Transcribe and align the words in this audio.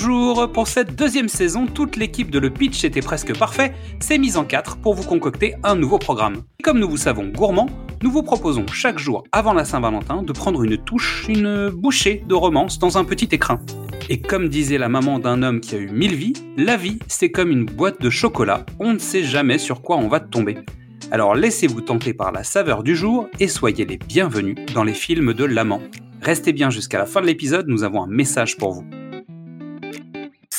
Bonjour 0.00 0.52
Pour 0.52 0.68
cette 0.68 0.94
deuxième 0.94 1.28
saison, 1.28 1.66
toute 1.66 1.96
l'équipe 1.96 2.30
de 2.30 2.38
Le 2.38 2.50
Pitch 2.50 2.84
était 2.84 3.00
presque 3.00 3.36
parfait, 3.36 3.72
s'est 3.98 4.16
mise 4.16 4.36
en 4.36 4.44
quatre 4.44 4.76
pour 4.76 4.94
vous 4.94 5.02
concocter 5.02 5.56
un 5.64 5.74
nouveau 5.74 5.98
programme. 5.98 6.42
comme 6.62 6.78
nous 6.78 6.88
vous 6.88 6.96
savons 6.96 7.26
gourmands, 7.26 7.68
nous 8.00 8.12
vous 8.12 8.22
proposons 8.22 8.64
chaque 8.72 9.00
jour 9.00 9.24
avant 9.32 9.54
la 9.54 9.64
Saint-Valentin 9.64 10.22
de 10.22 10.32
prendre 10.32 10.62
une 10.62 10.76
touche, 10.78 11.26
une 11.28 11.70
bouchée 11.70 12.22
de 12.28 12.34
romance 12.34 12.78
dans 12.78 12.96
un 12.96 13.02
petit 13.04 13.28
écrin. 13.32 13.60
Et 14.08 14.20
comme 14.20 14.48
disait 14.48 14.78
la 14.78 14.88
maman 14.88 15.18
d'un 15.18 15.42
homme 15.42 15.58
qui 15.58 15.74
a 15.74 15.78
eu 15.78 15.88
mille 15.88 16.14
vies, 16.14 16.34
la 16.56 16.76
vie 16.76 17.00
c'est 17.08 17.32
comme 17.32 17.50
une 17.50 17.66
boîte 17.66 18.00
de 18.00 18.08
chocolat, 18.08 18.66
on 18.78 18.92
ne 18.92 18.98
sait 18.98 19.24
jamais 19.24 19.58
sur 19.58 19.82
quoi 19.82 19.96
on 19.96 20.06
va 20.06 20.20
tomber. 20.20 20.58
Alors 21.10 21.34
laissez-vous 21.34 21.80
tenter 21.80 22.14
par 22.14 22.30
la 22.30 22.44
saveur 22.44 22.84
du 22.84 22.94
jour 22.94 23.26
et 23.40 23.48
soyez 23.48 23.84
les 23.84 23.96
bienvenus 23.96 24.54
dans 24.72 24.84
les 24.84 24.94
films 24.94 25.34
de 25.34 25.44
l'amant. 25.44 25.82
Restez 26.22 26.52
bien 26.52 26.70
jusqu'à 26.70 26.98
la 26.98 27.06
fin 27.06 27.20
de 27.20 27.26
l'épisode, 27.26 27.66
nous 27.66 27.82
avons 27.82 28.04
un 28.04 28.08
message 28.08 28.58
pour 28.58 28.70
vous. 28.70 28.84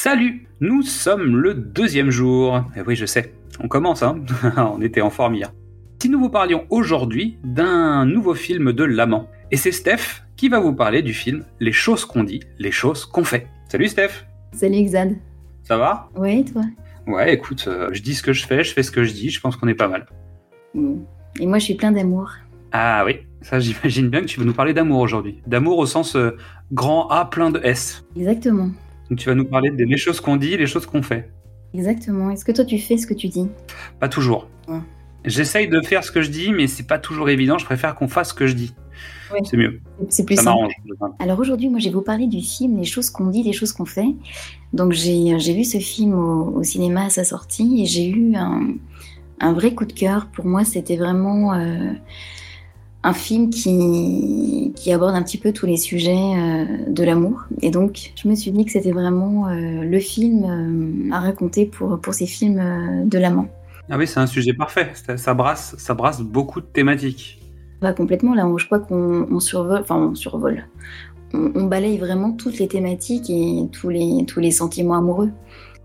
Salut 0.01 0.47
Nous 0.61 0.81
sommes 0.81 1.35
le 1.35 1.53
deuxième 1.53 2.09
jour. 2.09 2.55
Et 2.73 2.79
eh 2.79 2.81
oui, 2.87 2.95
je 2.95 3.05
sais, 3.05 3.33
on 3.59 3.67
commence, 3.67 4.01
hein 4.01 4.21
On 4.57 4.81
était 4.81 5.01
en 5.01 5.09
forme 5.09 5.35
hier. 5.35 5.51
Si 6.01 6.07
nous 6.07 6.21
vous 6.21 6.29
parlions 6.29 6.65
aujourd'hui 6.69 7.37
d'un 7.43 8.05
nouveau 8.05 8.33
film 8.33 8.71
de 8.71 8.85
l'amant. 8.85 9.27
Et 9.51 9.57
c'est 9.57 9.73
Steph 9.73 10.23
qui 10.37 10.47
va 10.47 10.61
vous 10.61 10.71
parler 10.71 11.01
du 11.01 11.13
film 11.13 11.43
Les 11.59 11.73
choses 11.73 12.05
qu'on 12.05 12.23
dit, 12.23 12.39
les 12.59 12.71
choses 12.71 13.03
qu'on 13.03 13.25
fait. 13.25 13.47
Salut 13.67 13.89
Steph 13.89 14.25
Salut 14.53 14.83
Xad. 14.85 15.17
Ça 15.63 15.75
va? 15.75 16.09
Ouais, 16.15 16.45
toi? 16.45 16.61
Ouais, 17.05 17.33
écoute, 17.33 17.65
euh, 17.67 17.89
je 17.91 18.01
dis 18.01 18.15
ce 18.15 18.23
que 18.23 18.31
je 18.31 18.47
fais, 18.47 18.63
je 18.63 18.71
fais 18.71 18.83
ce 18.83 18.91
que 18.91 19.03
je 19.03 19.11
dis, 19.11 19.29
je 19.29 19.41
pense 19.41 19.57
qu'on 19.57 19.67
est 19.67 19.75
pas 19.75 19.89
mal. 19.89 20.05
Et 21.41 21.45
moi, 21.45 21.59
je 21.59 21.65
suis 21.65 21.75
plein 21.75 21.91
d'amour. 21.91 22.31
Ah 22.71 23.03
oui, 23.05 23.17
ça 23.41 23.59
j'imagine 23.59 24.07
bien 24.07 24.21
que 24.21 24.27
tu 24.27 24.39
veux 24.39 24.45
nous 24.45 24.53
parler 24.53 24.73
d'amour 24.73 25.01
aujourd'hui. 25.01 25.41
D'amour 25.45 25.77
au 25.77 25.85
sens 25.85 26.15
euh, 26.15 26.37
grand 26.71 27.09
A 27.09 27.25
plein 27.25 27.49
de 27.49 27.59
S. 27.65 28.05
Exactement. 28.15 28.69
Donc 29.09 29.19
tu 29.19 29.27
vas 29.27 29.35
nous 29.35 29.45
parler 29.45 29.71
des 29.71 29.97
choses 29.97 30.21
qu'on 30.21 30.37
dit, 30.37 30.55
les 30.57 30.67
choses 30.67 30.85
qu'on 30.85 31.01
fait. 31.01 31.29
Exactement. 31.73 32.31
Est-ce 32.31 32.45
que 32.45 32.51
toi 32.51 32.65
tu 32.65 32.79
fais 32.79 32.97
ce 32.97 33.07
que 33.07 33.13
tu 33.13 33.27
dis? 33.27 33.47
Pas 33.99 34.09
toujours. 34.09 34.47
J'essaye 35.25 35.67
de 35.67 35.81
faire 35.81 36.03
ce 36.03 36.11
que 36.11 36.21
je 36.21 36.29
dis, 36.29 36.51
mais 36.53 36.67
c'est 36.67 36.87
pas 36.87 36.97
toujours 36.97 37.29
évident. 37.29 37.57
Je 37.57 37.65
préfère 37.65 37.93
qu'on 37.95 38.07
fasse 38.07 38.29
ce 38.29 38.33
que 38.33 38.47
je 38.47 38.53
dis. 38.53 38.73
C'est 39.43 39.57
mieux. 39.57 39.79
C'est 40.09 40.25
plus 40.25 40.35
Ça 40.35 40.43
m'arrange. 40.43 40.73
Alors 41.19 41.39
aujourd'hui, 41.39 41.69
moi, 41.69 41.79
je 41.79 41.85
vais 41.85 41.93
vous 41.93 42.01
parler 42.01 42.25
du 42.25 42.41
film 42.41 42.77
Les 42.77 42.85
choses 42.85 43.09
qu'on 43.09 43.27
dit, 43.27 43.43
les 43.43 43.53
choses 43.53 43.73
qu'on 43.73 43.85
fait. 43.85 44.15
Donc 44.73 44.93
j'ai 44.93 45.53
vu 45.53 45.63
ce 45.63 45.77
film 45.77 46.13
au, 46.13 46.63
cinéma 46.63 47.05
à 47.05 47.09
sa 47.09 47.23
sortie 47.23 47.83
et 47.83 47.85
j'ai 47.85 48.07
eu 48.07 48.35
un, 48.35 48.75
un, 49.39 49.53
vrai 49.53 49.73
coup 49.73 49.85
de 49.85 49.93
cœur. 49.93 50.27
Pour 50.27 50.45
moi, 50.45 50.63
c'était 50.63 50.97
vraiment 50.97 51.53
euh, 51.53 51.91
un 53.03 53.13
film 53.13 53.49
qui, 53.49 54.73
qui, 54.75 54.91
aborde 54.91 55.15
un 55.15 55.23
petit 55.23 55.37
peu 55.37 55.53
tous 55.53 55.65
les 55.65 55.77
sujets 55.77 56.11
euh, 56.15 56.65
de 56.87 57.03
l'amour. 57.03 57.45
Et 57.61 57.71
donc, 57.71 58.11
je 58.15 58.27
me 58.27 58.35
suis 58.35 58.51
dit 58.51 58.65
que 58.65 58.71
c'était 58.71 58.91
vraiment 58.91 59.47
euh, 59.47 59.83
le 59.83 59.99
film 59.99 61.09
euh, 61.09 61.13
à 61.13 61.21
raconter 61.21 61.65
pour, 61.65 61.99
pour 62.01 62.13
ces 62.13 62.25
films 62.25 63.07
de 63.07 63.17
l'amant. 63.17 63.47
Ah 63.89 63.97
oui, 63.97 64.05
c'est 64.05 64.19
un 64.19 64.27
sujet 64.27 64.53
parfait. 64.53 64.91
Ça, 65.15 65.33
brasse, 65.33 65.75
ça 65.77 65.93
brasse 65.93 66.21
beaucoup 66.21 66.61
de 66.61 66.65
thématiques. 66.65 67.39
Pas 67.79 67.93
complètement, 67.93 68.35
là, 68.35 68.45
je 68.57 68.65
crois 68.65 68.79
qu'on 68.79 69.39
survole, 69.39 69.79
enfin, 69.81 69.95
on 69.95 70.15
survole. 70.15 70.67
On, 71.33 71.51
on, 71.55 71.63
balaye 71.65 71.97
vraiment 71.97 72.33
toutes 72.33 72.59
les 72.59 72.67
thématiques 72.67 73.29
et 73.29 73.67
tous 73.71 73.89
les, 73.89 74.25
tous 74.27 74.41
les 74.41 74.51
sentiments 74.51 74.95
amoureux. 74.95 75.31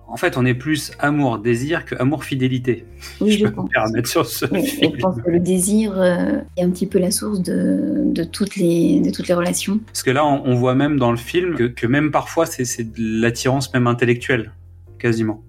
En 0.07 0.17
fait, 0.17 0.37
on 0.37 0.45
est 0.45 0.55
plus 0.55 0.93
amour-désir 0.99 1.85
que 1.85 1.95
amour-fidélité. 1.97 2.85
Oui, 3.21 3.33
je, 3.33 3.47
peux 3.47 3.63
me 3.63 3.69
permettre 3.69 4.09
sur 4.09 4.27
ce 4.27 4.45
Je 4.47 5.01
pense 5.01 5.21
que 5.21 5.31
le 5.31 5.41
désir 5.41 5.95
euh, 5.97 6.41
est 6.57 6.63
un 6.63 6.71
petit 6.71 6.87
peu 6.87 6.99
la 6.99 7.11
source 7.11 7.41
de, 7.41 8.25
toutes, 8.25 8.57
les, 8.57 9.01
de 9.01 9.11
toutes 9.11 9.29
les 9.29 9.35
relations. 9.35 9.81
Parce 9.87 10.03
que 10.03 10.11
là, 10.11 10.25
on, 10.25 10.55
voit 10.55 10.75
même 10.75 10.99
dans 10.99 11.11
le 11.11 11.17
film 11.17 11.57
que, 11.57 11.87
même 11.87 12.11
parfois, 12.11 12.47
c'est 12.47 12.93
de 12.93 13.21
l'attirance 13.21 13.73
même 13.73 13.87
intellectuelle, 13.87 14.53
quasiment. 14.99 15.43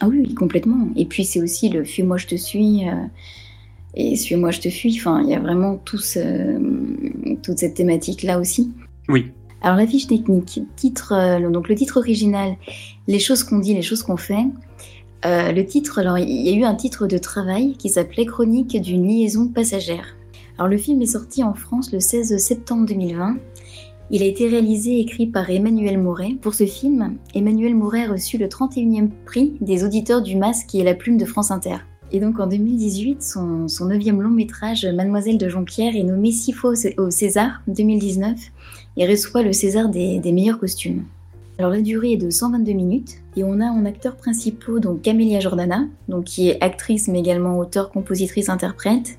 Ah 0.00 0.08
oui, 0.08 0.34
complètement. 0.34 0.88
Et 0.96 1.06
puis, 1.06 1.24
c'est 1.24 1.40
aussi 1.40 1.68
le 1.68 1.84
«fuis-moi, 1.84 2.18
je 2.18 2.26
te 2.26 2.34
suis 2.34 2.88
euh, 2.88 2.92
et 3.94 4.16
«suis-moi, 4.16 4.50
je 4.50 4.60
te 4.60 4.68
fuis». 4.68 4.96
Enfin, 4.98 5.22
il 5.22 5.30
y 5.30 5.34
a 5.34 5.40
vraiment 5.40 5.76
tout 5.76 6.00
toute 7.42 7.58
cette 7.58 7.74
thématique-là 7.74 8.38
aussi. 8.40 8.72
Oui. 9.08 9.32
Alors 9.62 9.76
la 9.76 9.86
fiche 9.86 10.06
technique, 10.06 10.60
titre, 10.76 11.12
euh, 11.12 11.50
donc 11.50 11.68
le 11.68 11.74
titre 11.74 11.96
original, 11.98 12.56
les 13.06 13.18
choses 13.18 13.42
qu'on 13.42 13.58
dit, 13.58 13.74
les 13.74 13.82
choses 13.82 14.02
qu'on 14.02 14.16
fait. 14.16 14.46
Euh, 15.24 15.50
le 15.50 15.64
titre, 15.64 15.98
alors 15.98 16.18
il 16.18 16.28
y 16.28 16.50
a 16.50 16.52
eu 16.52 16.64
un 16.64 16.74
titre 16.74 17.06
de 17.06 17.18
travail 17.18 17.74
qui 17.76 17.88
s'appelait 17.88 18.26
Chronique 18.26 18.80
d'une 18.80 19.08
liaison 19.08 19.48
passagère. 19.48 20.16
Alors 20.58 20.68
le 20.68 20.78
film 20.78 21.02
est 21.02 21.06
sorti 21.06 21.42
en 21.42 21.54
France 21.54 21.92
le 21.92 22.00
16 22.00 22.36
septembre 22.38 22.86
2020. 22.86 23.36
Il 24.10 24.22
a 24.22 24.26
été 24.26 24.48
réalisé 24.48 24.92
et 24.92 25.00
écrit 25.00 25.26
par 25.26 25.50
Emmanuel 25.50 25.98
Mouret. 25.98 26.36
Pour 26.40 26.54
ce 26.54 26.64
film, 26.64 27.16
Emmanuel 27.34 27.74
Mouret 27.74 28.04
a 28.04 28.12
reçu 28.12 28.38
le 28.38 28.46
31e 28.46 29.08
prix 29.24 29.54
des 29.60 29.84
auditeurs 29.84 30.22
du 30.22 30.36
Masque 30.36 30.66
qui 30.68 30.80
est 30.80 30.84
la 30.84 30.94
plume 30.94 31.16
de 31.16 31.24
France 31.24 31.50
Inter. 31.50 31.78
Et 32.12 32.20
donc 32.20 32.38
en 32.38 32.46
2018, 32.46 33.22
son, 33.22 33.66
neuvième 33.86 34.22
long 34.22 34.30
métrage, 34.30 34.86
Mademoiselle 34.86 35.38
de 35.38 35.48
Jonquière, 35.48 35.96
est 35.96 36.02
nommé 36.02 36.30
six 36.30 36.52
fois 36.52 36.72
au 36.98 37.10
César 37.10 37.62
2019 37.66 38.38
et 38.96 39.06
reçoit 39.06 39.42
le 39.42 39.52
César 39.52 39.88
des, 39.88 40.20
meilleurs 40.32 40.58
costumes. 40.58 41.04
Alors 41.58 41.70
la 41.70 41.80
durée 41.80 42.12
est 42.12 42.16
de 42.18 42.28
122 42.28 42.72
minutes 42.72 43.14
et 43.34 43.42
on 43.42 43.60
a 43.60 43.64
en 43.64 43.86
acteurs 43.86 44.16
principaux 44.16 44.78
donc 44.78 45.00
Camélia 45.00 45.40
Jordana, 45.40 45.86
donc 46.06 46.24
qui 46.24 46.50
est 46.50 46.62
actrice 46.62 47.08
mais 47.08 47.18
également 47.18 47.58
auteure, 47.58 47.90
compositrice, 47.90 48.50
interprète. 48.50 49.18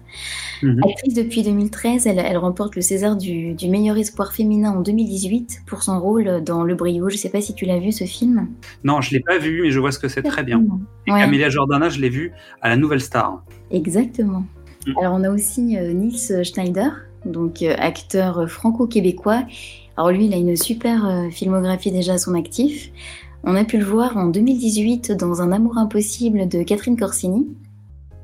Mhm. 0.61 0.83
Actrice 0.83 1.15
depuis 1.15 1.41
2013, 1.41 2.05
elle, 2.05 2.37
remporte 2.37 2.75
le 2.75 2.83
César 2.83 3.15
du, 3.15 3.55
meilleur 3.67 3.97
espoir 3.97 4.33
féminin 4.33 4.71
en 4.71 4.81
2018 4.81 5.61
pour 5.65 5.81
son 5.81 5.99
rôle 5.99 6.43
dans 6.43 6.63
Le 6.63 6.75
Brio. 6.75 7.09
Je 7.09 7.15
ne 7.15 7.19
sais 7.19 7.29
pas 7.29 7.41
si 7.41 7.55
tu 7.55 7.65
l'as 7.65 7.79
vu 7.79 7.91
ce 7.91 8.03
film. 8.03 8.47
Non, 8.83 9.01
je 9.01 9.11
l'ai 9.11 9.19
pas 9.19 9.39
vu, 9.39 9.63
mais 9.63 9.71
je 9.71 9.79
vois 9.79 9.91
ce 9.91 9.97
que 9.97 10.07
c'est 10.07 10.21
très 10.21 10.43
bien. 10.43 10.63
Camélia 11.07 11.49
Jordana, 11.49 11.89
je 11.89 11.99
l'ai 11.99 12.09
vu 12.09 12.33
à 12.61 12.69
la 12.69 12.75
Nouvelle 12.75 13.01
Star. 13.01 13.43
Exactement. 13.71 14.45
Mm. 14.85 14.91
Alors 14.99 15.13
on 15.15 15.23
a 15.23 15.31
aussi 15.31 15.75
euh, 15.75 15.91
Nils 15.91 16.43
Schneider, 16.43 16.91
donc 17.25 17.63
euh, 17.63 17.73
acteur 17.79 18.47
franco-québécois. 18.47 19.43
Alors 19.97 20.11
lui, 20.11 20.27
il 20.27 20.33
a 20.33 20.37
une 20.37 20.55
super 20.55 21.05
euh, 21.07 21.29
filmographie 21.29 21.91
déjà 21.91 22.13
à 22.13 22.17
son 22.19 22.35
actif. 22.35 22.91
On 23.43 23.55
a 23.55 23.65
pu 23.65 23.79
le 23.79 23.85
voir 23.85 24.15
en 24.15 24.27
2018 24.27 25.11
dans 25.11 25.41
Un 25.41 25.51
amour 25.51 25.77
impossible 25.77 26.47
de 26.47 26.61
Catherine 26.61 26.97
Corsini. 26.97 27.47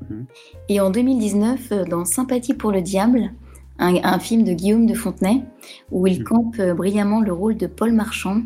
Mhm. 0.08 0.26
Et 0.68 0.80
en 0.80 0.90
2019 0.90 1.72
euh, 1.72 1.84
dans 1.84 2.04
Sympathie 2.04 2.54
pour 2.54 2.70
le 2.70 2.80
diable, 2.80 3.32
un, 3.80 4.20
film 4.20 4.44
de 4.44 4.52
Guillaume 4.52 4.86
de 4.86 4.94
Fontenay, 4.94 5.42
où 5.90 6.06
il 6.06 6.20
mhm. 6.20 6.24
campe 6.24 6.62
brillamment 6.76 7.20
le 7.20 7.32
rôle 7.32 7.56
de 7.56 7.66
Paul 7.66 7.92
Marchand. 7.92 8.42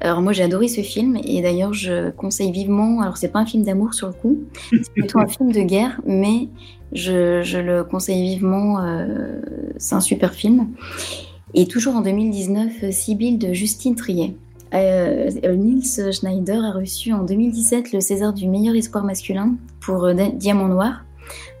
Alors 0.00 0.22
moi 0.22 0.32
j'ai 0.32 0.42
adoré 0.42 0.68
ce 0.68 0.80
film 0.80 1.18
et 1.24 1.42
d'ailleurs 1.42 1.72
je 1.72 2.10
conseille 2.10 2.50
vivement, 2.52 3.00
alors 3.00 3.16
c'est 3.16 3.28
pas 3.28 3.40
un 3.40 3.46
film 3.46 3.64
d'amour 3.64 3.94
sur 3.94 4.08
le 4.08 4.12
coup, 4.12 4.38
c'est 4.70 4.92
plutôt 4.92 5.18
un 5.18 5.26
film 5.26 5.52
de 5.52 5.60
guerre, 5.60 6.00
mais 6.06 6.48
je, 6.92 7.60
le 7.60 7.84
conseille 7.84 8.22
vivement, 8.22 8.80
euh, 8.80 9.40
c'est 9.76 9.94
un 9.94 10.00
super 10.00 10.34
film. 10.34 10.68
Et 11.58 11.66
toujours 11.66 11.96
en 11.96 12.02
2019, 12.02 12.90
Sibylle 12.90 13.38
de 13.38 13.54
Justine 13.54 13.94
Triet. 13.94 14.34
Euh, 14.74 15.30
Nils 15.56 16.12
Schneider 16.12 16.62
a 16.62 16.72
reçu 16.72 17.14
en 17.14 17.24
2017 17.24 17.94
le 17.94 18.00
César 18.00 18.34
du 18.34 18.46
meilleur 18.46 18.76
espoir 18.76 19.04
masculin 19.04 19.56
pour 19.80 20.04
euh, 20.04 20.12
Diamant 20.34 20.68
Noir, 20.68 21.06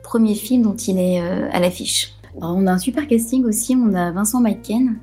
premier 0.02 0.34
film 0.34 0.60
dont 0.60 0.76
il 0.76 0.98
est 0.98 1.18
à 1.18 1.58
l'affiche. 1.60 2.12
On 2.34 2.66
a 2.66 2.72
un 2.72 2.78
super 2.78 3.08
casting 3.08 3.46
aussi, 3.46 3.74
on 3.74 3.94
a 3.94 4.10
Vincent 4.10 4.42
Maiken, 4.42 4.98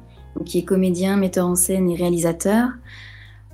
qui 0.46 0.60
est 0.60 0.64
comédien, 0.64 1.18
metteur 1.18 1.48
en 1.48 1.56
scène 1.56 1.90
et 1.90 1.96
réalisateur. 1.96 2.70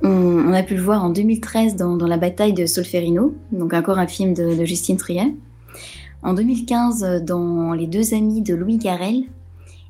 On, 0.03 0.51
a 0.51 0.61
pu 0.61 0.75
le 0.75 0.81
voir 0.81 1.05
en 1.05 1.09
2013 1.09 1.78
dans, 1.78 1.95
La 2.05 2.17
bataille 2.17 2.53
de 2.53 2.66
Solferino, 2.66 3.33
donc 3.53 3.73
encore 3.73 3.97
un 3.97 4.07
film 4.07 4.33
de, 4.33 4.55
de 4.55 4.66
Justine 4.66 4.97
Triet 4.97 5.33
en 6.22 6.33
2015 6.33 7.23
dans 7.23 7.72
Les 7.72 7.87
deux 7.87 8.14
amis 8.14 8.41
de 8.41 8.53
Louis 8.53 8.78
Garrel 8.78 9.23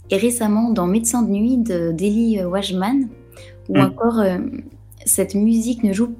et 0.09 0.17
récemment 0.17 0.71
dans 0.71 0.87
Médecin 0.87 1.21
de 1.21 1.29
nuit 1.29 1.57
de 1.57 1.91
d'Eli 1.91 2.43
Wajman 2.43 3.07
ou 3.69 3.77
mm. 3.77 3.81
encore 3.81 4.19
euh, 4.19 4.37
Cette 5.05 5.35
musique 5.35 5.83
ne 5.83 5.93
joue 5.93 6.15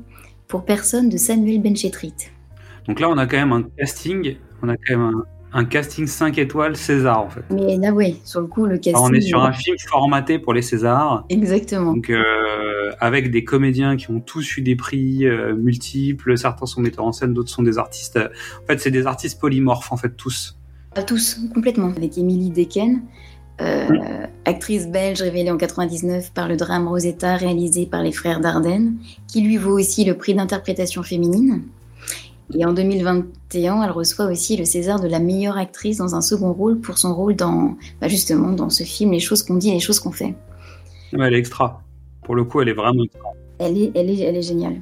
pour 0.47 0.65
personne 0.65 1.09
de 1.09 1.17
Samuel 1.17 1.61
Benchetrit. 1.61 2.13
Donc 2.87 2.99
là 2.99 3.09
on 3.09 3.17
a 3.17 3.25
quand 3.27 3.37
même 3.37 3.51
un 3.51 3.63
casting, 3.77 4.35
on 4.63 4.69
a 4.69 4.77
quand 4.77 4.97
même 4.97 5.15
un, 5.15 5.23
un 5.59 5.65
casting 5.65 6.07
5 6.07 6.37
étoiles 6.37 6.75
César 6.75 7.21
en 7.21 7.29
fait. 7.29 7.43
Mais 7.51 7.77
là 7.77 7.91
oui, 7.91 8.19
sur 8.23 8.41
le 8.41 8.47
coup 8.47 8.65
le 8.65 8.77
casting. 8.77 9.03
on 9.03 9.13
est 9.13 9.21
sur 9.21 9.43
un 9.43 9.51
film 9.51 9.77
formaté 9.77 10.39
pour 10.39 10.53
les 10.53 10.61
Césars. 10.61 11.25
Exactement. 11.29 11.93
Donc 11.93 12.09
euh, 12.09 12.91
avec 12.99 13.31
des 13.31 13.43
comédiens 13.43 13.97
qui 13.97 14.09
ont 14.11 14.19
tous 14.19 14.57
eu 14.57 14.61
des 14.61 14.75
prix 14.75 15.25
euh, 15.25 15.55
multiples, 15.55 16.37
certains 16.37 16.65
sont 16.65 16.81
metteurs 16.81 17.05
en 17.05 17.11
scène, 17.11 17.33
d'autres 17.33 17.49
sont 17.49 17.63
des 17.63 17.77
artistes. 17.77 18.17
En 18.17 18.67
fait, 18.67 18.79
c'est 18.79 18.91
des 18.91 19.07
artistes 19.07 19.39
polymorphes 19.39 19.91
en 19.91 19.97
fait 19.97 20.15
tous. 20.15 20.57
À 20.95 21.03
tous 21.03 21.39
complètement. 21.53 21.91
Avec 21.95 22.17
Émilie 22.17 22.49
Decken. 22.49 23.01
Euh, 23.61 24.25
actrice 24.45 24.87
belge 24.87 25.21
révélée 25.21 25.51
en 25.51 25.57
99 25.57 26.31
par 26.31 26.47
le 26.47 26.55
drame 26.55 26.87
Rosetta 26.87 27.35
réalisé 27.35 27.85
par 27.85 28.01
les 28.01 28.11
frères 28.11 28.39
Dardenne, 28.39 28.95
qui 29.27 29.41
lui 29.41 29.57
vaut 29.57 29.77
aussi 29.77 30.05
le 30.05 30.15
prix 30.15 30.33
d'interprétation 30.33 31.03
féminine. 31.03 31.63
Et 32.55 32.65
en 32.65 32.73
2021, 32.73 33.83
elle 33.83 33.91
reçoit 33.91 34.25
aussi 34.25 34.57
le 34.57 34.65
César 34.65 34.99
de 34.99 35.07
la 35.07 35.19
meilleure 35.19 35.57
actrice 35.57 35.97
dans 35.97 36.15
un 36.15 36.21
second 36.21 36.53
rôle 36.53 36.79
pour 36.79 36.97
son 36.97 37.13
rôle 37.13 37.35
dans, 37.35 37.75
bah, 38.01 38.07
justement, 38.07 38.51
dans 38.51 38.69
ce 38.69 38.83
film 38.83 39.11
Les 39.11 39.19
choses 39.19 39.43
qu'on 39.43 39.55
dit 39.55 39.69
et 39.69 39.73
les 39.73 39.79
choses 39.79 39.99
qu'on 39.99 40.11
fait. 40.11 40.33
elle 41.13 41.33
est 41.33 41.37
extra. 41.37 41.83
Pour 42.23 42.35
le 42.35 42.43
coup, 42.43 42.61
elle 42.61 42.69
est 42.69 42.73
vraiment 42.73 43.03
extra. 43.03 43.29
Elle 43.59 43.77
est, 43.77 43.91
elle 43.93 44.09
est, 44.09 44.19
elle 44.21 44.37
est 44.37 44.41
géniale. 44.41 44.77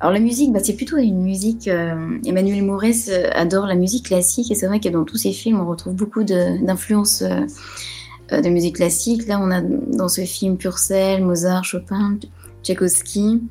Alors 0.00 0.12
la 0.12 0.20
musique, 0.20 0.52
bah, 0.52 0.60
c'est 0.62 0.74
plutôt 0.74 0.96
une 0.96 1.22
musique. 1.22 1.68
Euh, 1.68 2.18
Emmanuel 2.24 2.62
Maurès 2.62 3.10
adore 3.34 3.66
la 3.66 3.74
musique 3.74 4.06
classique 4.06 4.50
et 4.50 4.54
c'est 4.54 4.66
vrai 4.66 4.80
que 4.80 4.88
dans 4.88 5.04
tous 5.04 5.16
ses 5.16 5.32
films, 5.32 5.60
on 5.60 5.68
retrouve 5.68 5.94
beaucoup 5.94 6.24
d'influences 6.24 7.24
de, 8.40 8.48
musique 8.48 8.76
classique. 8.76 9.26
Là, 9.26 9.38
on 9.40 9.50
a 9.50 9.60
dans 9.60 10.08
ce 10.08 10.22
film 10.22 10.56
Purcell, 10.56 11.24
Mozart, 11.24 11.64
Chopin, 11.64 12.18
Tchaïkovski, 12.62 13.42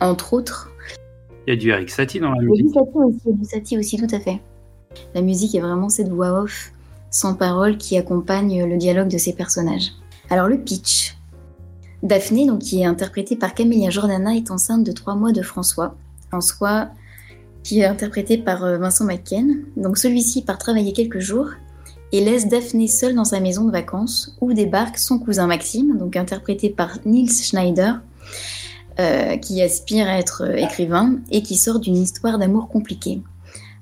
entre 0.00 0.32
autres. 0.34 0.70
Il 1.46 1.54
y 1.54 1.56
a 1.56 1.60
du 1.60 1.70
Eric 1.70 1.90
Satie 1.90 2.20
dans 2.20 2.32
la 2.32 2.42
musique. 2.42 2.66
Il 2.70 2.74
y 2.74 2.78
a 2.78 2.82
du 2.82 2.94
Satie 2.94 3.04
aussi, 3.04 3.20
il 3.24 3.30
y 3.30 3.32
a 3.32 3.36
du 3.36 3.44
Satie 3.44 3.78
aussi, 3.78 3.96
tout 3.96 4.14
à 4.14 4.20
fait. 4.20 4.40
La 5.14 5.22
musique 5.22 5.54
est 5.54 5.60
vraiment 5.60 5.88
cette 5.88 6.08
voix 6.08 6.42
off 6.42 6.72
sans 7.10 7.34
parole 7.34 7.76
qui 7.76 7.96
accompagne 7.96 8.64
le 8.64 8.76
dialogue 8.76 9.08
de 9.08 9.18
ces 9.18 9.34
personnages. 9.34 9.92
Alors 10.30 10.48
le 10.48 10.58
pitch. 10.58 11.16
Daphné, 12.02 12.46
donc, 12.46 12.60
qui 12.60 12.80
est 12.80 12.84
interprétée 12.84 13.36
par 13.36 13.54
Camélia 13.54 13.90
Jordana, 13.90 14.34
est 14.34 14.50
enceinte 14.50 14.82
de 14.82 14.92
trois 14.92 15.14
mois 15.14 15.30
de 15.30 15.42
François. 15.42 15.94
François, 16.28 16.88
qui 17.62 17.80
est 17.80 17.84
interprété 17.84 18.38
par 18.38 18.64
euh, 18.64 18.78
Vincent 18.78 19.04
McKen. 19.04 19.64
Donc 19.76 19.98
celui-ci 19.98 20.42
part 20.42 20.58
travailler 20.58 20.92
quelques 20.92 21.20
jours 21.20 21.50
et 22.12 22.22
laisse 22.22 22.46
Daphné 22.46 22.86
seule 22.86 23.14
dans 23.14 23.24
sa 23.24 23.40
maison 23.40 23.64
de 23.64 23.72
vacances 23.72 24.36
où 24.40 24.52
débarque 24.52 24.98
son 24.98 25.18
cousin 25.18 25.46
Maxime, 25.46 25.96
donc 25.98 26.16
interprété 26.16 26.68
par 26.68 26.98
Niels 27.06 27.30
Schneider, 27.30 28.00
euh, 29.00 29.38
qui 29.38 29.62
aspire 29.62 30.06
à 30.06 30.18
être 30.18 30.44
euh, 30.44 30.56
écrivain 30.56 31.16
et 31.30 31.42
qui 31.42 31.56
sort 31.56 31.80
d'une 31.80 31.96
histoire 31.96 32.38
d'amour 32.38 32.68
compliquée. 32.68 33.22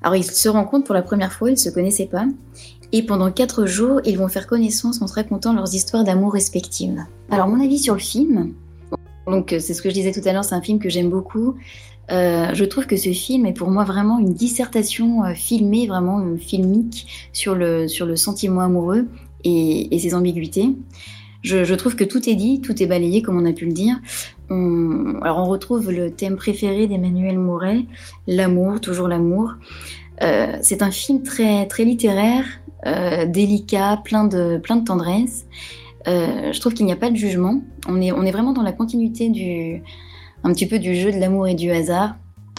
Alors 0.02 0.14
ils 0.14 0.24
se 0.24 0.48
rencontrent 0.48 0.86
pour 0.86 0.94
la 0.94 1.02
première 1.02 1.32
fois, 1.32 1.50
ils 1.50 1.54
ne 1.54 1.58
se 1.58 1.68
connaissaient 1.68 2.06
pas, 2.06 2.26
et 2.92 3.02
pendant 3.02 3.30
quatre 3.32 3.66
jours, 3.66 4.00
ils 4.04 4.16
vont 4.16 4.28
faire 4.28 4.46
connaissance 4.46 5.02
en 5.02 5.08
se 5.08 5.14
racontant 5.14 5.52
leurs 5.52 5.74
histoires 5.74 6.04
d'amour 6.04 6.32
respectives. 6.32 7.04
Alors 7.30 7.48
mon 7.48 7.62
avis 7.62 7.78
sur 7.78 7.94
le 7.94 8.00
film, 8.00 8.54
donc 9.30 9.54
c'est 9.58 9.74
ce 9.74 9.82
que 9.82 9.88
je 9.88 9.94
disais 9.94 10.12
tout 10.12 10.26
à 10.28 10.32
l'heure, 10.32 10.44
c'est 10.44 10.54
un 10.54 10.62
film 10.62 10.78
que 10.78 10.88
j'aime 10.88 11.08
beaucoup. 11.08 11.56
Euh, 12.10 12.50
je 12.54 12.64
trouve 12.64 12.86
que 12.86 12.96
ce 12.96 13.10
film 13.10 13.46
est 13.46 13.52
pour 13.52 13.70
moi 13.70 13.84
vraiment 13.84 14.18
une 14.18 14.34
dissertation 14.34 15.24
euh, 15.24 15.34
filmée, 15.34 15.86
vraiment 15.86 16.18
euh, 16.20 16.36
filmique 16.36 17.06
sur 17.32 17.54
le, 17.54 17.86
sur 17.86 18.04
le 18.04 18.16
sentiment 18.16 18.62
amoureux 18.62 19.06
et, 19.44 19.96
ses 19.98 20.14
ambiguïtés. 20.14 20.70
Je, 21.42 21.74
trouve 21.74 21.96
que 21.96 22.04
tout 22.04 22.28
est 22.28 22.34
dit, 22.34 22.60
tout 22.60 22.82
est 22.82 22.86
balayé, 22.86 23.22
comme 23.22 23.40
on 23.40 23.46
a 23.46 23.52
pu 23.52 23.64
le 23.64 23.72
dire. 23.72 23.96
alors 24.50 25.38
on 25.38 25.46
retrouve 25.46 25.90
le 25.90 26.10
thème 26.10 26.36
préféré 26.36 26.86
d'Emmanuel 26.86 27.38
Mouret, 27.38 27.86
l'amour, 28.26 28.78
toujours 28.82 29.08
l'amour. 29.08 29.54
c'est 30.20 30.82
un 30.82 30.90
film 30.90 31.22
très, 31.22 31.66
très 31.66 31.84
littéraire, 31.84 32.44
délicat, 33.28 34.02
plein 34.04 34.24
de, 34.24 34.58
plein 34.58 34.76
de 34.76 34.84
tendresse. 34.84 35.46
Je 36.06 36.58
trouve 36.60 36.74
qu'il 36.74 36.86
n'y 36.86 36.92
a 36.92 36.96
pas 36.96 37.10
de 37.10 37.16
jugement. 37.16 37.62
On 37.88 38.00
est, 38.00 38.12
on 38.12 38.22
est 38.22 38.30
vraiment 38.30 38.52
dans 38.52 38.62
la 38.62 38.72
continuité 38.72 39.28
du, 39.28 39.82
un 40.44 40.52
petit 40.52 40.66
peu 40.66 40.78
du 40.78 40.94
jeu 40.94 41.12
de 41.12 41.18
l'amour 41.18 41.48
et 41.48 41.54
du 41.54 41.70
hasard. 41.70 42.16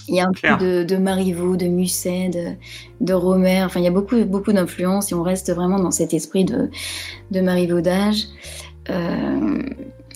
Il 0.07 0.15
y 0.15 0.19
a 0.19 0.27
un 0.27 0.31
peu 0.31 0.63
de, 0.63 0.83
de 0.83 0.97
Marivaux, 0.97 1.57
de 1.57 1.67
Musset, 1.67 2.29
de, 2.29 3.05
de 3.05 3.13
Romer. 3.13 3.63
Enfin, 3.63 3.79
il 3.79 3.83
y 3.83 3.87
a 3.87 3.91
beaucoup, 3.91 4.23
beaucoup 4.25 4.51
d'influences 4.51 5.11
et 5.11 5.15
on 5.15 5.23
reste 5.23 5.53
vraiment 5.53 5.79
dans 5.79 5.91
cet 5.91 6.13
esprit 6.13 6.43
de, 6.43 6.69
de 7.29 7.41
marivaudage. 7.41 8.25
Euh, 8.89 9.61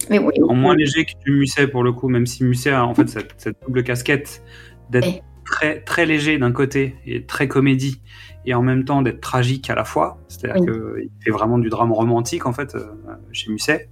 mais 0.10 0.20
oui. 0.20 0.34
En 0.48 0.56
moins 0.56 0.76
léger 0.76 1.06
que 1.06 1.12
du 1.24 1.32
Musset 1.32 1.68
pour 1.68 1.84
le 1.84 1.94
coup, 1.94 2.10
même 2.10 2.26
si 2.26 2.44
Musset 2.44 2.72
a 2.72 2.86
en 2.86 2.94
fait 2.94 3.10
cette, 3.10 3.56
double 3.66 3.84
casquette 3.84 4.44
d'être 4.90 5.24
très, 5.46 5.82
très 5.82 6.06
léger 6.06 6.38
d'un 6.38 6.52
côté 6.52 6.96
et 7.06 7.24
très 7.24 7.48
comédie 7.48 8.02
et 8.46 8.54
en 8.54 8.62
même 8.62 8.86
temps 8.86 9.02
d'être 9.02 9.22
tragique 9.22 9.70
à 9.70 9.76
la 9.76 9.84
fois. 9.84 10.20
C'est-à-dire 10.28 10.64
qu'il 10.64 11.10
fait 11.24 11.32
vraiment 11.32 11.58
du 11.58 11.70
drame 11.70 11.92
romantique 11.92 12.46
en 12.46 12.54
fait 12.54 12.76
euh, 12.76 12.86
chez 13.32 13.52
Musset. 13.52 13.90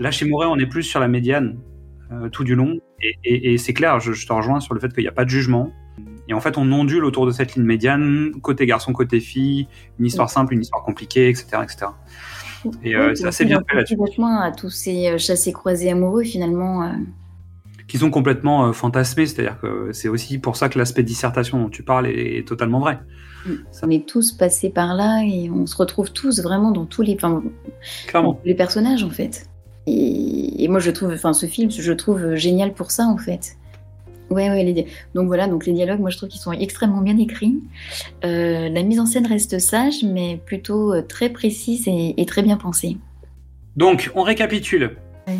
Là, 0.00 0.10
chez 0.10 0.26
Mouret, 0.26 0.46
on 0.48 0.56
est 0.56 0.66
plus 0.66 0.82
sur 0.82 1.00
la 1.00 1.08
médiane. 1.08 1.58
Euh, 2.12 2.28
tout 2.28 2.44
du 2.44 2.54
long. 2.54 2.78
Et, 3.24 3.58
c'est 3.58 3.72
clair, 3.72 4.00
je, 4.00 4.12
te 4.26 4.32
rejoins 4.32 4.60
sur 4.60 4.74
le 4.74 4.80
fait 4.80 4.92
qu'il 4.92 5.02
n'y 5.02 5.08
a 5.08 5.12
pas 5.12 5.24
de 5.24 5.30
jugement. 5.30 5.72
Et 6.28 6.34
en 6.34 6.40
fait, 6.40 6.56
on 6.56 6.70
ondule 6.72 7.04
autour 7.04 7.26
de 7.26 7.32
cette 7.32 7.54
ligne 7.54 7.64
médiane, 7.64 8.32
côté 8.42 8.66
garçon, 8.66 8.92
côté 8.92 9.20
fille, 9.20 9.68
une 9.98 10.06
histoire 10.06 10.30
simple, 10.30 10.54
une 10.54 10.62
histoire 10.62 10.82
compliquée, 10.82 11.28
etc. 11.28 11.46
etc. 11.62 11.86
Et 12.82 12.96
euh, 12.96 13.14
c'est 13.14 13.26
assez 13.26 13.44
bien 13.44 13.62
fait 13.68 13.76
là-dessus. 13.76 13.96
à 14.22 14.52
tous 14.52 14.70
ces 14.70 15.08
euh, 15.08 15.18
chassés-croisés 15.18 15.90
amoureux, 15.90 16.22
finalement. 16.22 16.92
Qui 17.86 17.98
sont 17.98 18.10
complètement 18.10 18.72
fantasmés, 18.72 19.26
c'est-à-dire 19.26 19.60
que 19.60 19.90
c'est 19.92 20.08
aussi 20.08 20.38
pour 20.38 20.56
ça 20.56 20.68
que 20.68 20.78
l'aspect 20.78 21.02
dissertation 21.02 21.60
dont 21.60 21.68
tu 21.68 21.82
parles 21.82 22.06
est, 22.06 22.46
totalement 22.46 22.80
vrai. 22.80 22.98
Mm. 23.46 23.52
On 23.82 23.90
est 23.90 24.08
tous 24.08 24.32
passés 24.32 24.70
par 24.70 24.94
là 24.94 25.22
et 25.22 25.50
on 25.50 25.66
se 25.66 25.76
retrouve 25.76 26.10
tous 26.12 26.40
vraiment 26.40 26.70
dans 26.70 26.86
tous 26.86 27.02
les, 27.02 27.14
enfin, 27.14 27.42
dans 28.12 28.40
les 28.44 28.54
personnages, 28.54 29.04
en 29.04 29.10
fait. 29.10 29.48
Et, 29.86 30.66
moi, 30.68 30.80
je 30.80 30.90
trouve, 30.90 31.12
enfin, 31.12 31.34
ce 31.34 31.46
film, 31.46 31.70
je 31.70 31.92
trouve 31.92 32.36
génial 32.36 32.72
pour 32.72 32.90
ça, 32.90 33.04
en 33.04 33.18
fait. 33.18 33.56
Ouais, 34.30 34.48
ouais, 34.48 34.64
les... 34.64 34.86
donc 35.14 35.26
voilà, 35.26 35.46
donc 35.46 35.66
les 35.66 35.72
dialogues, 35.72 36.00
moi 36.00 36.10
je 36.10 36.16
trouve 36.16 36.28
qu'ils 36.28 36.40
sont 36.40 36.52
extrêmement 36.52 37.02
bien 37.02 37.18
écrits. 37.18 37.58
Euh, 38.24 38.68
la 38.68 38.82
mise 38.82 38.98
en 38.98 39.06
scène 39.06 39.26
reste 39.26 39.58
sage, 39.58 40.02
mais 40.02 40.40
plutôt 40.44 40.94
euh, 40.94 41.02
très 41.02 41.28
précise 41.28 41.84
et, 41.86 42.24
très 42.26 42.42
bien 42.42 42.56
pensée. 42.56 42.96
Donc, 43.76 44.10
on 44.14 44.22
récapitule. 44.22 44.96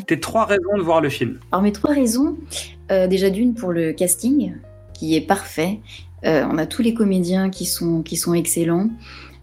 Tes 0.06 0.20
trois 0.20 0.46
raisons 0.46 0.76
de 0.76 0.82
voir 0.82 1.00
le 1.00 1.08
film. 1.08 1.38
Alors 1.52 1.62
mes 1.62 1.72
trois 1.72 1.92
raisons, 1.92 2.36
euh, 2.90 3.06
déjà 3.06 3.30
d'une 3.30 3.54
pour 3.54 3.72
le 3.72 3.92
casting, 3.92 4.54
qui 4.92 5.16
est 5.16 5.20
parfait. 5.20 5.80
on 6.22 6.56
a 6.56 6.66
tous 6.66 6.82
les 6.82 6.94
comédiens 6.94 7.50
qui 7.50 7.66
sont, 7.66 8.02
qui 8.02 8.16
sont 8.16 8.32
excellents. 8.32 8.88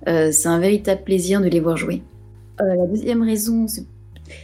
c'est 0.05 0.47
un 0.47 0.59
véritable 0.59 1.03
plaisir 1.03 1.41
de 1.41 1.47
les 1.47 1.59
voir 1.59 1.77
jouer. 1.77 2.01
la 2.59 2.87
deuxième 2.87 3.21
raison, 3.21 3.67
c'est 3.67 3.85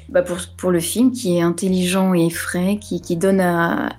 bah, 0.10 0.22
pour, 0.22 0.38
pour, 0.58 0.72
le 0.72 0.80
film 0.80 1.12
qui 1.12 1.38
est 1.38 1.42
intelligent 1.42 2.14
et 2.14 2.30
frais, 2.30 2.78
qui, 2.80 3.02
qui 3.02 3.18
donne 3.18 3.42
à, 3.42 3.90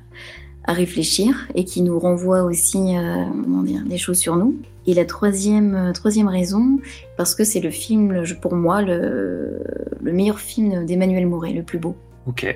à, 0.65 0.73
réfléchir 0.73 1.49
et 1.55 1.65
qui 1.65 1.83
nous 1.83 1.99
renvoie 1.99 2.43
aussi 2.43 2.97
euh, 2.97 3.25
comment 3.31 3.62
dire, 3.62 3.83
des 3.85 3.99
choses 3.99 4.19
sur 4.19 4.37
nous. 4.37 4.56
Et 4.87 4.94
la 4.94 5.05
troisième, 5.05 5.75
euh, 5.75 5.93
troisième 5.93 6.29
raison, 6.29 6.79
parce 7.17 7.35
que 7.35 7.44
c'est 7.44 7.61
le 7.61 7.71
film, 7.71 8.25
pour 8.41 8.55
moi, 8.55 8.81
le, 8.83 9.61
le 10.08 10.14
meilleur 10.14 10.40
film 10.40 10.87
d'Emmanuel 10.87 11.26
Mouret, 11.26 11.52
le 11.52 11.62
plus 11.62 11.78
beau. 11.78 11.94
Ok. 12.25 12.46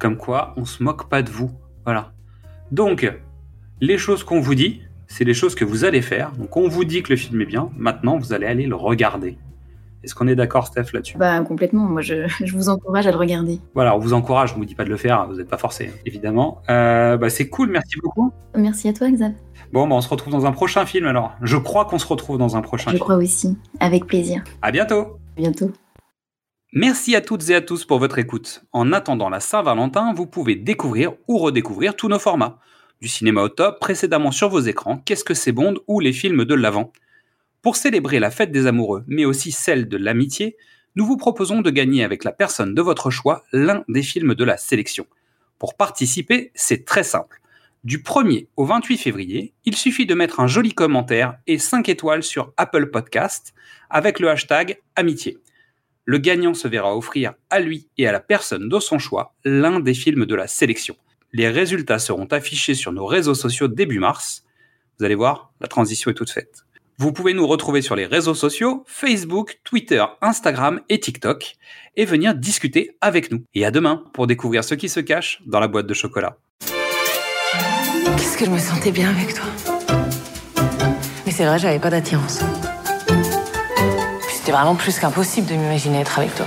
Comme 0.00 0.16
quoi, 0.16 0.52
on 0.56 0.64
se 0.64 0.82
moque 0.82 1.08
pas 1.08 1.22
de 1.22 1.30
vous. 1.30 1.52
Voilà. 1.84 2.12
Donc, 2.72 3.08
les 3.80 3.98
choses 3.98 4.24
qu'on 4.24 4.40
vous 4.40 4.56
dit, 4.56 4.82
c'est 5.06 5.22
les 5.22 5.32
choses 5.32 5.54
que 5.54 5.64
vous 5.64 5.84
allez 5.84 6.02
faire. 6.02 6.32
Donc, 6.32 6.56
on 6.56 6.68
vous 6.68 6.84
dit 6.84 7.04
que 7.04 7.10
le 7.10 7.16
film 7.16 7.40
est 7.40 7.46
bien. 7.46 7.70
Maintenant, 7.76 8.18
vous 8.18 8.32
allez 8.32 8.46
aller 8.46 8.66
le 8.66 8.74
regarder. 8.74 9.38
Est-ce 10.02 10.16
qu'on 10.16 10.26
est, 10.26 10.34
d'accord, 10.34 10.66
Steph, 10.66 10.86
là-dessus? 10.92 11.16
Bah 11.16 11.38
complètement. 11.42 11.84
Moi, 11.84 12.00
je, 12.00 12.26
vous 12.52 12.68
encourage 12.68 13.06
à 13.06 13.12
le 13.12 13.16
regarder. 13.16 13.60
Voilà, 13.74 13.94
on 13.94 14.00
vous 14.00 14.12
encourage. 14.12 14.52
On 14.54 14.58
vous 14.58 14.64
dit 14.64 14.74
pas 14.74 14.82
de 14.82 14.90
le 14.90 14.96
faire. 14.96 15.28
Vous 15.28 15.36
n'êtes 15.36 15.48
pas 15.48 15.58
forcé, 15.58 15.92
évidemment. 16.04 16.62
Euh, 16.68 17.16
bah, 17.16 17.30
c'est 17.30 17.48
cool. 17.48 17.70
Merci 17.70 17.94
beaucoup. 18.02 18.32
Merci 18.56 18.88
à 18.88 18.92
toi, 18.92 19.08
Xav. 19.08 19.34
Bon, 19.72 19.86
bah, 19.86 19.94
on 19.94 20.00
se 20.00 20.08
retrouve 20.08 20.32
dans 20.32 20.46
un 20.46 20.52
prochain 20.52 20.84
film 20.84 21.06
alors. 21.06 21.36
Je 21.42 21.56
crois 21.56 21.84
qu'on 21.84 22.00
se 22.00 22.06
retrouve 22.08 22.38
dans 22.38 22.56
un 22.56 22.60
prochain 22.60 22.90
film. 22.90 22.98
Je 22.98 23.04
crois 23.04 23.16
aussi. 23.18 23.56
Avec 23.78 24.06
plaisir. 24.06 24.42
À 24.62 24.72
bientôt. 24.72 25.18
À 25.36 25.40
bientôt. 25.40 25.70
Merci 26.74 27.14
à 27.14 27.20
toutes 27.20 27.50
et 27.50 27.54
à 27.54 27.60
tous 27.60 27.84
pour 27.84 27.98
votre 27.98 28.18
écoute. 28.18 28.64
En 28.72 28.94
attendant 28.94 29.28
la 29.28 29.40
Saint-Valentin, 29.40 30.14
vous 30.14 30.26
pouvez 30.26 30.56
découvrir 30.56 31.12
ou 31.28 31.36
redécouvrir 31.36 31.94
tous 31.94 32.08
nos 32.08 32.18
formats. 32.18 32.60
Du 33.02 33.08
cinéma 33.08 33.42
au 33.42 33.50
top, 33.50 33.78
précédemment 33.78 34.30
sur 34.30 34.48
vos 34.48 34.60
écrans, 34.60 34.96
Qu'est-ce 35.04 35.22
que 35.22 35.34
c'est 35.34 35.52
Bond 35.52 35.74
ou 35.86 36.00
les 36.00 36.14
films 36.14 36.46
de 36.46 36.54
l'avant. 36.54 36.90
Pour 37.60 37.76
célébrer 37.76 38.20
la 38.20 38.30
fête 38.30 38.52
des 38.52 38.66
amoureux, 38.66 39.04
mais 39.06 39.26
aussi 39.26 39.52
celle 39.52 39.86
de 39.86 39.98
l'amitié, 39.98 40.56
nous 40.96 41.04
vous 41.04 41.18
proposons 41.18 41.60
de 41.60 41.68
gagner 41.68 42.04
avec 42.04 42.24
la 42.24 42.32
personne 42.32 42.74
de 42.74 42.80
votre 42.80 43.10
choix 43.10 43.44
l'un 43.52 43.84
des 43.88 44.02
films 44.02 44.34
de 44.34 44.44
la 44.44 44.56
sélection. 44.56 45.06
Pour 45.58 45.76
participer, 45.76 46.52
c'est 46.54 46.86
très 46.86 47.04
simple. 47.04 47.42
Du 47.84 47.98
1er 47.98 48.46
au 48.56 48.64
28 48.64 48.96
février, 48.96 49.52
il 49.66 49.76
suffit 49.76 50.06
de 50.06 50.14
mettre 50.14 50.40
un 50.40 50.46
joli 50.46 50.72
commentaire 50.72 51.36
et 51.46 51.58
5 51.58 51.90
étoiles 51.90 52.22
sur 52.22 52.54
Apple 52.56 52.86
Podcast 52.86 53.52
avec 53.90 54.20
le 54.20 54.30
hashtag 54.30 54.80
amitié. 54.96 55.36
Le 56.04 56.18
gagnant 56.18 56.54
se 56.54 56.66
verra 56.66 56.96
offrir 56.96 57.34
à 57.48 57.60
lui 57.60 57.88
et 57.96 58.08
à 58.08 58.12
la 58.12 58.18
personne 58.18 58.68
de 58.68 58.80
son 58.80 58.98
choix 58.98 59.34
l'un 59.44 59.78
des 59.78 59.94
films 59.94 60.26
de 60.26 60.34
la 60.34 60.48
sélection. 60.48 60.96
Les 61.32 61.48
résultats 61.48 62.00
seront 62.00 62.26
affichés 62.26 62.74
sur 62.74 62.92
nos 62.92 63.06
réseaux 63.06 63.34
sociaux 63.34 63.68
début 63.68 64.00
mars. 64.00 64.44
Vous 64.98 65.04
allez 65.04 65.14
voir, 65.14 65.52
la 65.60 65.68
transition 65.68 66.10
est 66.10 66.14
toute 66.14 66.30
faite. 66.30 66.64
Vous 66.98 67.12
pouvez 67.12 67.34
nous 67.34 67.46
retrouver 67.46 67.82
sur 67.82 67.96
les 67.96 68.06
réseaux 68.06 68.34
sociaux, 68.34 68.84
Facebook, 68.86 69.60
Twitter, 69.64 70.04
Instagram 70.20 70.80
et 70.88 71.00
TikTok, 71.00 71.54
et 71.96 72.04
venir 72.04 72.34
discuter 72.34 72.96
avec 73.00 73.30
nous. 73.30 73.44
Et 73.54 73.64
à 73.64 73.70
demain 73.70 74.04
pour 74.12 74.26
découvrir 74.26 74.64
ce 74.64 74.74
qui 74.74 74.88
se 74.88 75.00
cache 75.00 75.40
dans 75.46 75.60
la 75.60 75.68
boîte 75.68 75.86
de 75.86 75.94
chocolat. 75.94 76.36
Qu'est-ce 78.16 78.36
que 78.36 78.44
je 78.44 78.50
me 78.50 78.58
sentais 78.58 78.90
bien 78.90 79.10
avec 79.10 79.34
toi? 79.34 79.46
Mais 81.24 81.32
c'est 81.32 81.46
vrai, 81.46 81.58
j'avais 81.58 81.80
pas 81.80 81.90
d'attirance. 81.90 82.42
C'était 84.42 84.56
vraiment 84.58 84.74
plus 84.74 84.98
qu'impossible 84.98 85.46
de 85.46 85.54
m'imaginer 85.54 86.00
être 86.00 86.18
avec 86.18 86.34
toi. 86.34 86.46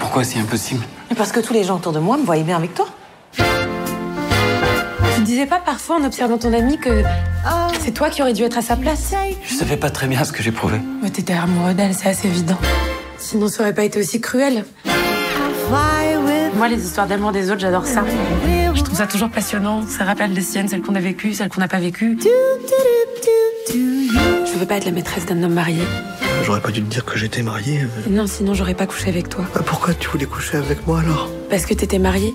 Pourquoi 0.00 0.24
c'est 0.24 0.40
impossible? 0.40 0.84
Parce 1.16 1.30
que 1.30 1.38
tous 1.38 1.52
les 1.52 1.62
gens 1.62 1.76
autour 1.76 1.92
de 1.92 2.00
moi 2.00 2.16
me 2.16 2.24
voyaient 2.24 2.42
bien 2.42 2.56
avec 2.56 2.74
toi. 2.74 2.88
Tu 3.36 5.20
disais 5.22 5.46
pas 5.46 5.60
parfois 5.60 6.00
en 6.00 6.04
observant 6.04 6.36
ton 6.36 6.52
ami 6.52 6.76
que 6.76 7.04
c'est 7.78 7.92
toi 7.92 8.10
qui 8.10 8.22
aurais 8.22 8.32
dû 8.32 8.42
être 8.42 8.58
à 8.58 8.62
sa 8.62 8.74
place 8.74 9.14
Je 9.44 9.54
savais 9.54 9.76
pas 9.76 9.90
très 9.90 10.08
bien 10.08 10.24
ce 10.24 10.32
que 10.32 10.42
j'éprouvais. 10.42 10.80
Mais 11.00 11.10
t'étais 11.10 11.34
amoureux 11.34 11.74
d'elle, 11.74 11.94
c'est 11.94 12.08
assez 12.08 12.26
évident. 12.26 12.58
Sinon, 13.18 13.46
ça 13.46 13.62
aurait 13.62 13.74
pas 13.74 13.84
été 13.84 14.00
aussi 14.00 14.20
cruel. 14.20 14.64
Moi, 16.56 16.66
les 16.66 16.84
histoires 16.84 17.06
d'amour 17.06 17.30
des 17.30 17.52
autres, 17.52 17.60
j'adore 17.60 17.86
ça. 17.86 18.02
Je 18.74 18.82
trouve 18.82 18.96
ça 18.98 19.06
toujours 19.06 19.30
passionnant. 19.30 19.86
Ça 19.86 20.02
rappelle 20.02 20.32
les 20.32 20.40
siennes, 20.40 20.66
celles 20.66 20.82
qu'on 20.82 20.96
a 20.96 21.00
vécues, 21.00 21.34
celles 21.34 21.50
qu'on 21.50 21.60
n'a 21.60 21.68
pas 21.68 21.78
vécues. 21.78 22.18
Je 23.72 24.58
veux 24.58 24.66
pas 24.66 24.74
être 24.74 24.86
la 24.86 24.90
maîtresse 24.90 25.24
d'un 25.24 25.40
homme 25.44 25.54
marié. 25.54 25.84
J'aurais 26.44 26.60
pas 26.60 26.70
dû 26.70 26.82
te 26.82 26.88
dire 26.90 27.04
que 27.04 27.18
j'étais 27.18 27.42
mariée. 27.42 27.80
Non, 28.08 28.26
sinon 28.26 28.54
j'aurais 28.54 28.74
pas 28.74 28.86
couché 28.86 29.08
avec 29.08 29.28
toi. 29.28 29.44
Ah, 29.54 29.60
Pourquoi 29.64 29.94
tu 29.94 30.08
voulais 30.08 30.26
coucher 30.26 30.56
avec 30.56 30.86
moi 30.86 31.00
alors 31.00 31.28
Parce 31.50 31.66
que 31.66 31.74
t'étais 31.74 31.98
mariée. 31.98 32.34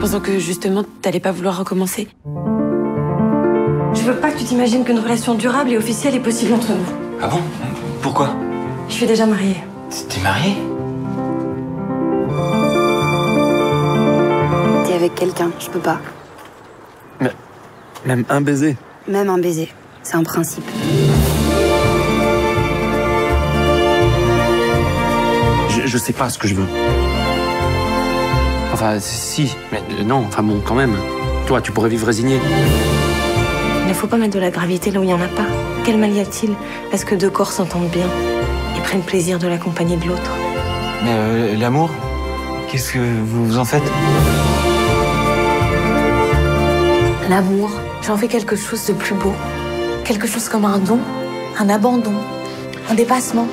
Pensant 0.00 0.20
que 0.20 0.38
justement, 0.38 0.84
t'allais 1.00 1.20
pas 1.20 1.32
vouloir 1.32 1.56
recommencer. 1.58 2.08
Je 3.94 4.00
veux 4.02 4.16
pas 4.16 4.30
que 4.30 4.38
tu 4.38 4.44
t'imagines 4.44 4.84
qu'une 4.84 4.98
relation 4.98 5.34
durable 5.34 5.70
et 5.70 5.78
officielle 5.78 6.14
est 6.14 6.20
possible 6.20 6.52
entre 6.54 6.70
nous. 6.72 7.18
Ah 7.20 7.28
bon? 7.28 7.40
Pourquoi? 8.02 8.34
Je 8.88 8.94
suis 8.94 9.06
déjà 9.06 9.26
mariée. 9.26 9.56
T'es 10.08 10.20
mariée? 10.20 10.56
T'es 14.86 14.94
avec 14.94 15.14
quelqu'un, 15.14 15.50
je 15.58 15.68
peux 15.70 15.78
pas. 15.78 16.00
Même 18.04 18.24
un 18.30 18.40
baiser. 18.40 18.76
Même 19.06 19.28
un 19.30 19.38
baiser, 19.38 19.68
c'est 20.02 20.16
un 20.16 20.24
principe. 20.24 20.64
Je, 25.92 25.98
sais 25.98 26.14
pas 26.14 26.30
ce 26.30 26.38
que 26.38 26.48
je 26.48 26.54
veux. 26.54 26.66
Enfin, 28.72 28.98
si, 28.98 29.54
mais 29.70 29.82
euh, 29.98 30.04
non, 30.04 30.24
enfin 30.26 30.42
bon, 30.42 30.62
quand 30.64 30.74
même. 30.74 30.96
Toi, 31.46 31.60
tu 31.60 31.70
pourrais 31.70 31.90
vivre 31.90 32.06
résigné. 32.06 32.40
Il 33.82 33.88
ne 33.88 33.92
faut 33.92 34.06
pas 34.06 34.16
mettre 34.16 34.34
de 34.34 34.40
la 34.40 34.50
gravité 34.50 34.90
là 34.90 35.00
où 35.00 35.02
il 35.02 35.08
n'y 35.08 35.12
en 35.12 35.20
a 35.20 35.28
pas. 35.28 35.44
Quel 35.84 35.98
mal 35.98 36.12
y 36.14 36.20
a-t-il 36.20 36.54
à 36.94 36.96
ce 36.96 37.04
que 37.04 37.14
deux 37.14 37.28
corps 37.28 37.52
s'entendent 37.52 37.90
bien 37.90 38.06
et 38.74 38.80
prennent 38.80 39.02
plaisir 39.02 39.38
de 39.38 39.46
l'accompagner 39.46 39.98
de 39.98 40.06
l'autre? 40.06 40.30
Mais 41.04 41.10
euh, 41.12 41.56
l'amour 41.58 41.90
Qu'est-ce 42.70 42.94
que 42.94 42.98
vous 42.98 43.44
vous 43.44 43.58
en 43.58 43.66
faites? 43.66 43.82
L'amour, 47.28 47.70
j'en 48.00 48.16
fais 48.16 48.28
quelque 48.28 48.56
chose 48.56 48.86
de 48.86 48.94
plus 48.94 49.14
beau. 49.14 49.34
Quelque 50.04 50.26
chose 50.26 50.48
comme 50.48 50.64
un 50.64 50.78
don, 50.78 51.00
un 51.58 51.68
abandon, 51.68 52.14
un 52.88 52.94
dépassement. 52.94 53.46